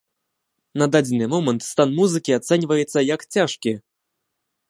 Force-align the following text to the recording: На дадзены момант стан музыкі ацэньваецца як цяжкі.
На 0.81 0.85
дадзены 0.95 1.27
момант 1.33 1.61
стан 1.71 1.89
музыкі 1.99 2.31
ацэньваецца 2.39 2.99
як 3.15 3.21
цяжкі. 3.35 3.77